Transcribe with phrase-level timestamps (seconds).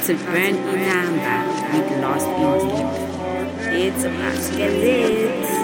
[0.00, 1.38] starts with brand new number
[1.72, 2.70] with Lost in.
[3.74, 5.57] It's about to get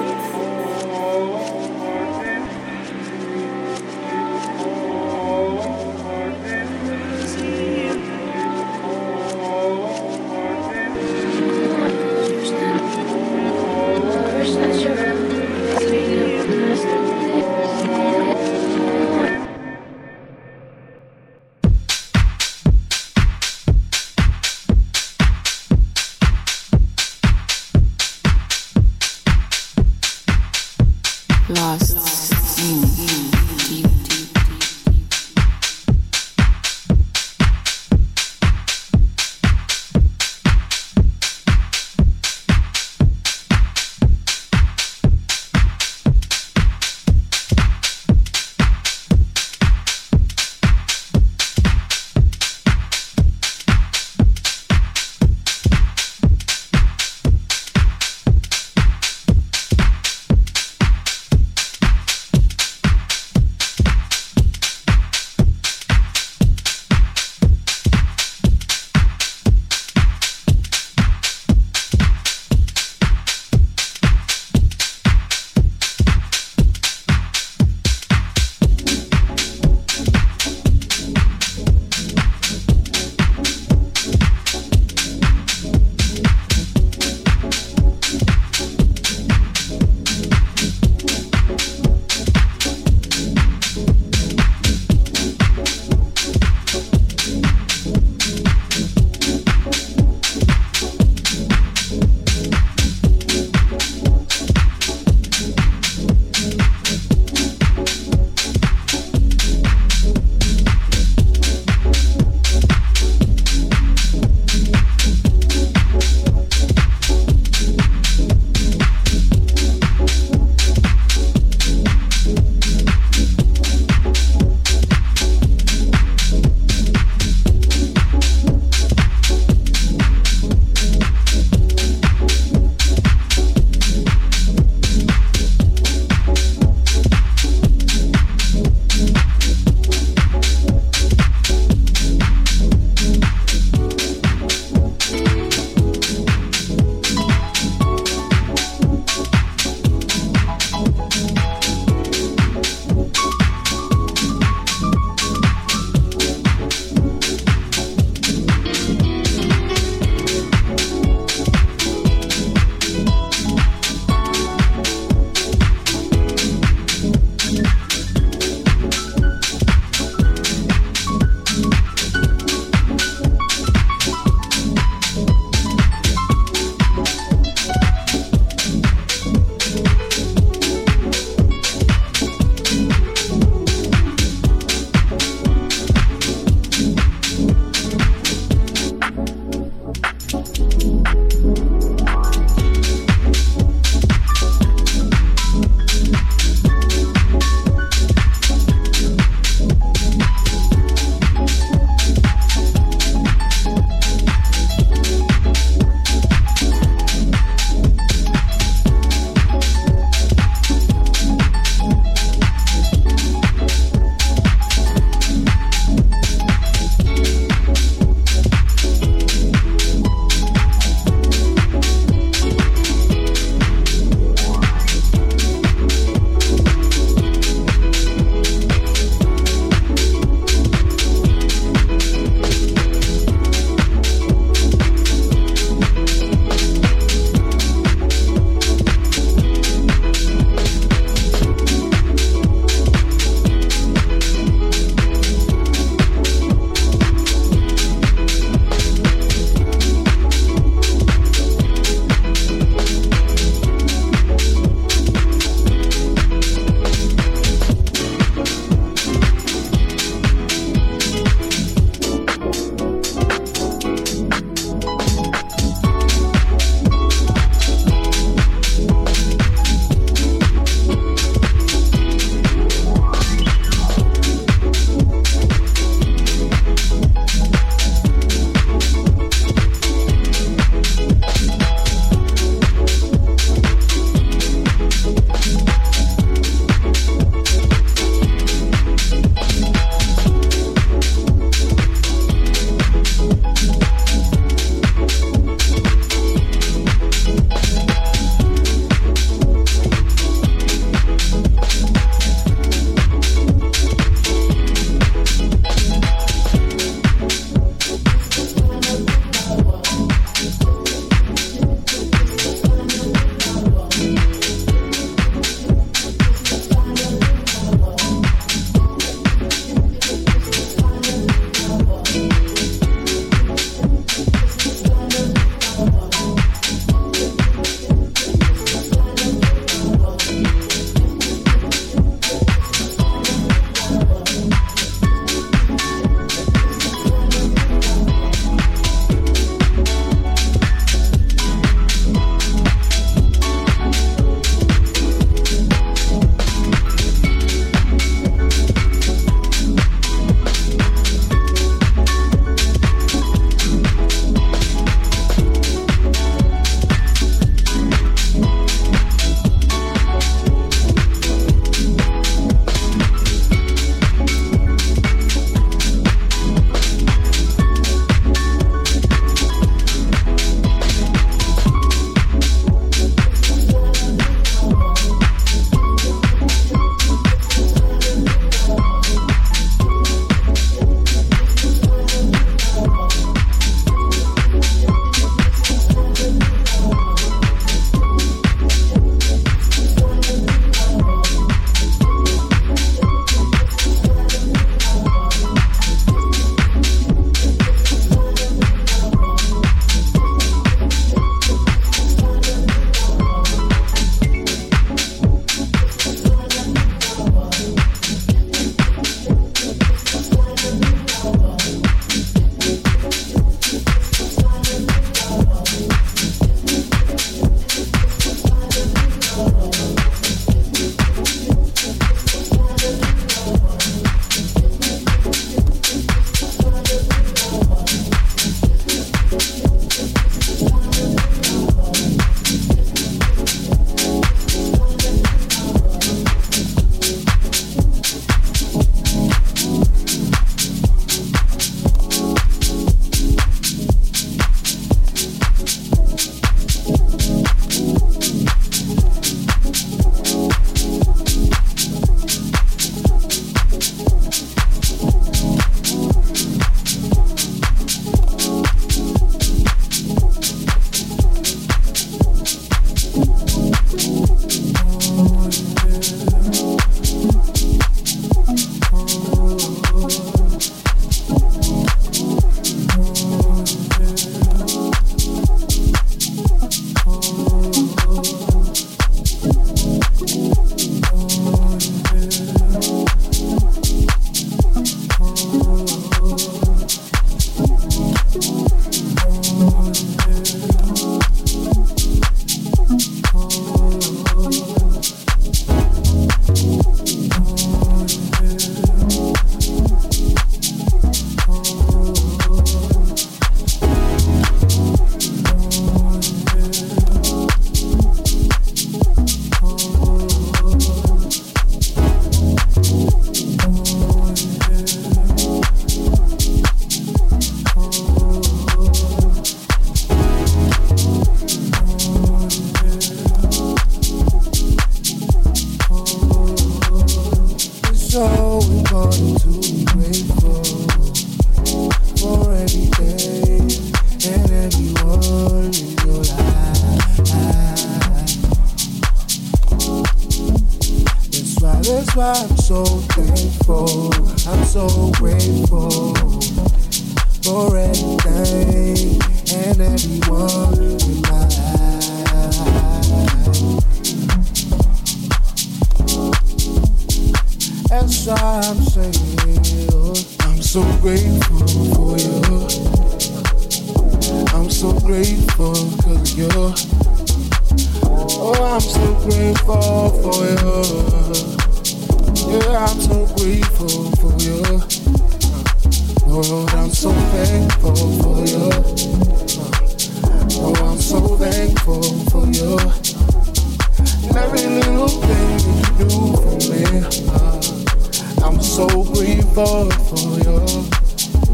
[590.08, 590.58] for you.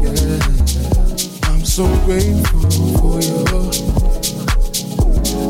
[0.03, 0.39] Yeah.
[1.49, 2.69] I'm so grateful
[2.99, 3.45] for you.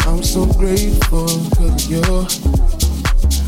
[0.08, 2.04] I'm so grateful cause you.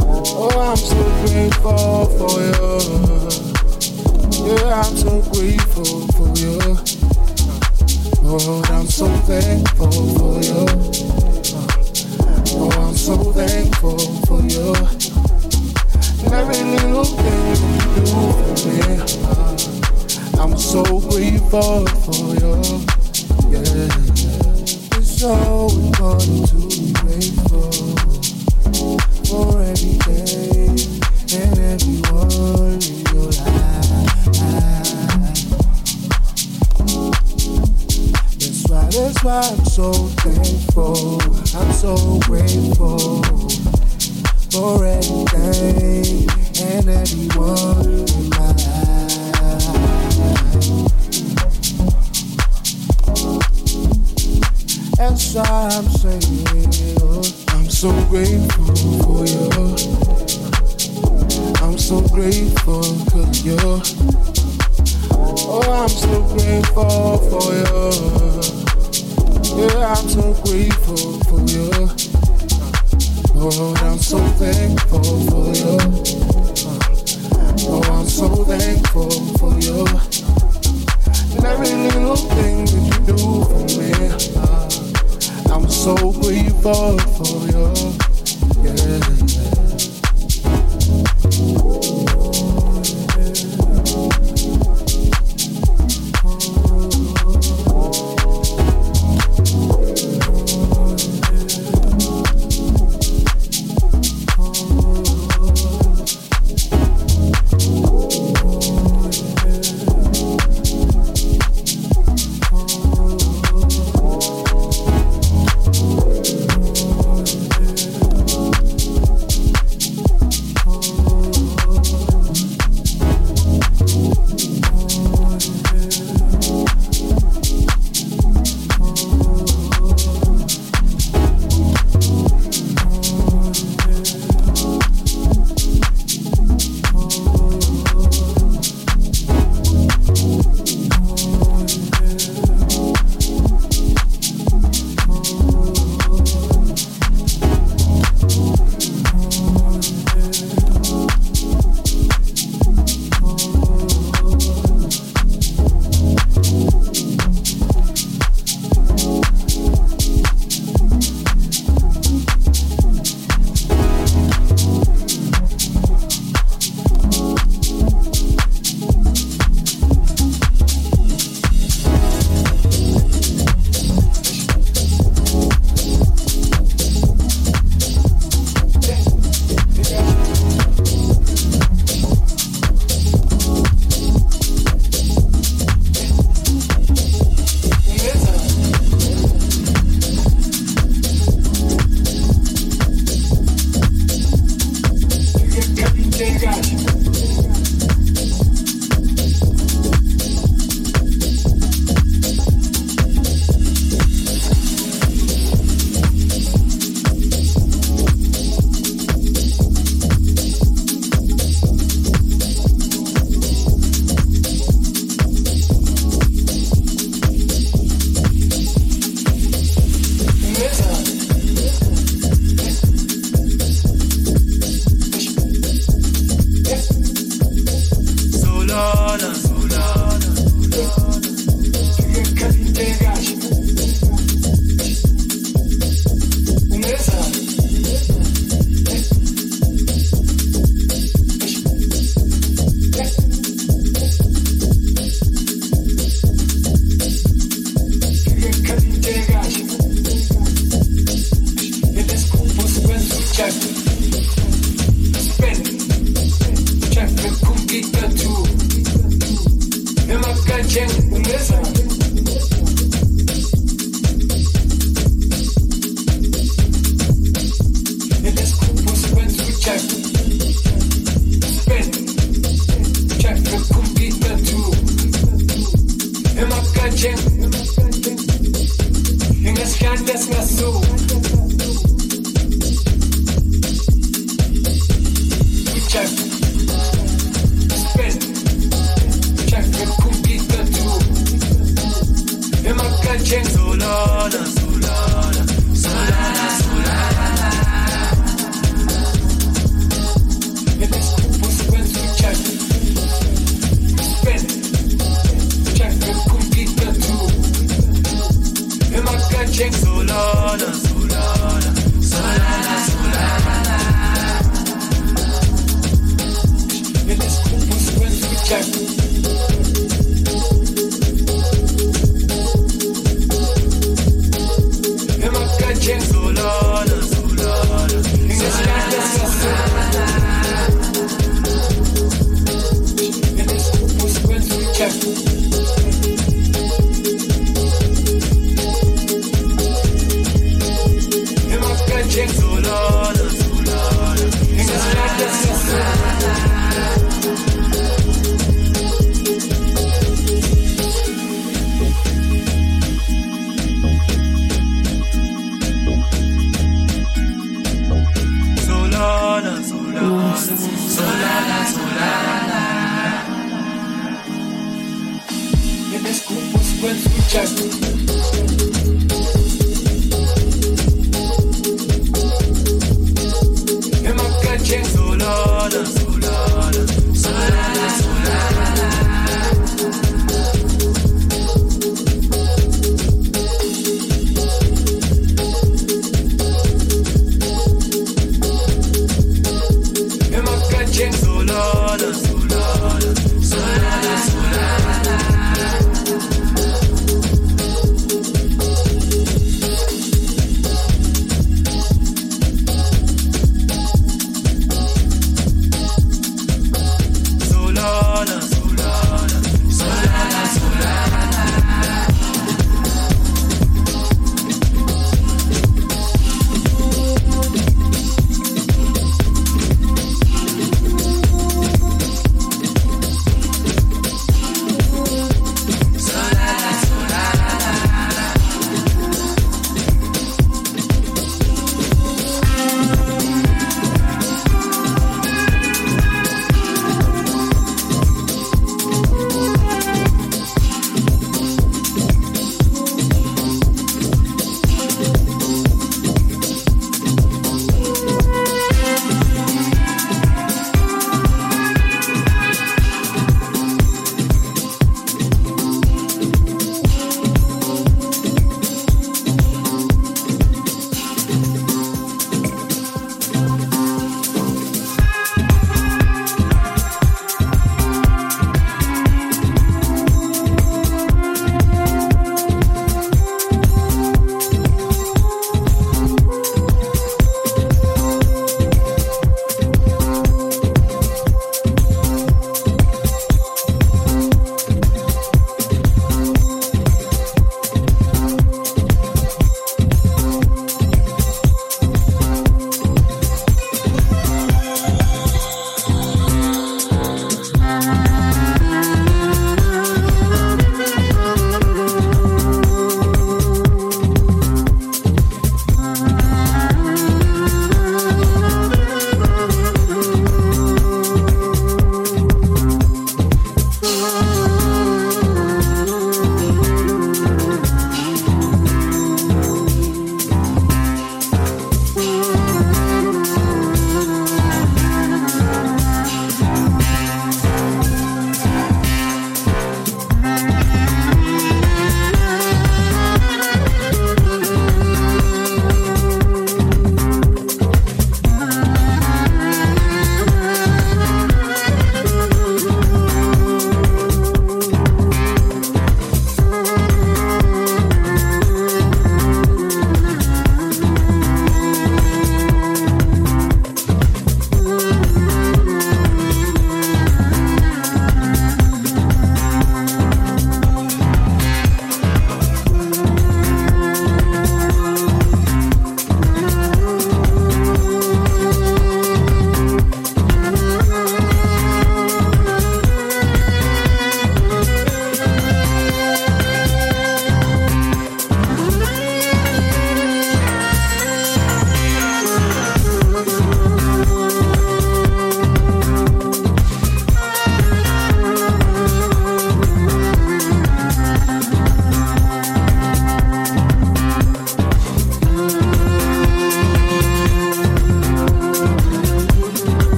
[0.00, 2.74] Oh, I'm so grateful for you.
[4.46, 6.58] Yeah, I'm so grateful for you.
[8.22, 10.66] Lord, I'm so thankful for you.
[12.56, 15.03] Oh, I'm so thankful for you.
[20.36, 22.52] I'm so grateful for you.
[24.96, 27.70] It's so important to be grateful
[29.24, 30.74] for every day
[31.38, 32.26] and in your
[33.22, 33.64] life.
[38.40, 41.20] That's why, that's why I'm so thankful.
[41.56, 43.43] I'm so grateful
[44.54, 44.86] for
[46.62, 48.94] and in my life.
[54.96, 56.46] That's why I'm saying
[57.48, 59.50] I'm so grateful for you.
[61.60, 62.84] I'm so grateful
[63.42, 63.58] you.
[65.50, 67.90] Oh, I'm so grateful for you.
[69.58, 72.03] Yeah, I'm so grateful for you.
[73.44, 75.76] Lord, I'm so thankful for you.
[77.68, 79.84] Oh, I'm so thankful for you.
[81.36, 83.92] And every little thing that you do for me.
[85.52, 87.64] I'm so grateful for you.
[88.64, 89.63] Yeah.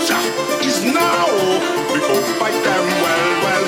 [0.00, 1.26] Future is now.
[1.92, 3.50] We go fight them well, well.
[3.50, 3.59] Well,